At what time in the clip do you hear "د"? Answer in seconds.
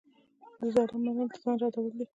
0.59-0.63, 1.31-1.33